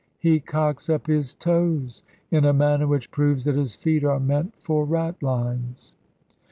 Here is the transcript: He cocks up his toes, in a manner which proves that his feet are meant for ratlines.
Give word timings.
He 0.17 0.39
cocks 0.39 0.89
up 0.89 1.05
his 1.05 1.35
toes, 1.35 2.01
in 2.31 2.43
a 2.43 2.53
manner 2.53 2.87
which 2.87 3.11
proves 3.11 3.43
that 3.43 3.53
his 3.55 3.75
feet 3.75 4.03
are 4.03 4.19
meant 4.19 4.55
for 4.57 4.83
ratlines. 4.83 5.93